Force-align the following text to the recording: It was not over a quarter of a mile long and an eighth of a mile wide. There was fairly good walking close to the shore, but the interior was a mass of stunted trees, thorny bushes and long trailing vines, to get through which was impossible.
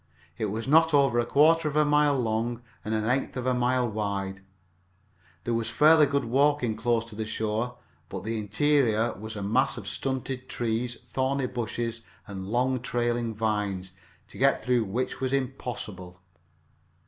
It 0.35 0.45
was 0.45 0.67
not 0.67 0.95
over 0.95 1.19
a 1.19 1.27
quarter 1.27 1.67
of 1.67 1.75
a 1.75 1.85
mile 1.85 2.17
long 2.19 2.63
and 2.83 2.95
an 2.95 3.07
eighth 3.07 3.37
of 3.37 3.45
a 3.45 3.53
mile 3.53 3.87
wide. 3.87 4.41
There 5.43 5.53
was 5.53 5.69
fairly 5.69 6.07
good 6.07 6.25
walking 6.25 6.75
close 6.75 7.05
to 7.05 7.15
the 7.15 7.23
shore, 7.23 7.77
but 8.09 8.23
the 8.23 8.39
interior 8.39 9.13
was 9.13 9.35
a 9.35 9.43
mass 9.43 9.77
of 9.77 9.87
stunted 9.87 10.49
trees, 10.49 10.97
thorny 11.09 11.45
bushes 11.45 12.01
and 12.25 12.47
long 12.47 12.79
trailing 12.79 13.35
vines, 13.35 13.91
to 14.29 14.39
get 14.39 14.63
through 14.63 14.85
which 14.85 15.21
was 15.21 15.33
impossible. 15.33 16.19